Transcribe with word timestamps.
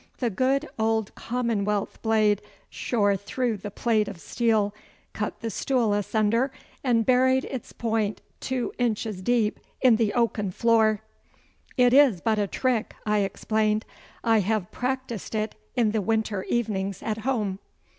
The 0.17 0.31
good 0.31 0.67
old 0.79 1.13
Commonwealth 1.13 2.01
blade 2.01 2.41
shore 2.71 3.15
through 3.15 3.57
the 3.57 3.69
plate 3.69 4.07
of 4.07 4.19
steel, 4.19 4.73
cut 5.13 5.41
the 5.41 5.51
stool 5.51 5.93
asunder, 5.93 6.51
and 6.83 7.05
buried 7.05 7.45
its 7.45 7.71
point 7.71 8.19
two 8.39 8.73
inches 8.79 9.21
deep 9.21 9.59
in 9.79 9.97
the 9.97 10.11
oaken 10.15 10.49
floor. 10.49 11.03
'It 11.77 11.93
is 11.93 12.19
but 12.19 12.39
a 12.39 12.47
trick,' 12.47 12.95
I 13.05 13.19
explained. 13.19 13.85
'I 14.23 14.39
have 14.39 14.71
practised 14.71 15.35
it 15.35 15.53
in 15.75 15.91
the 15.91 16.01
winter 16.01 16.45
evenings 16.45 17.03
at 17.03 17.19
home. 17.19 17.59